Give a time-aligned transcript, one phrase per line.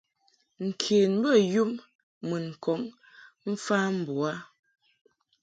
[0.67, 1.71] Nken bey um
[2.27, 2.81] mun kɔŋ
[3.49, 4.33] mfa mbo u a.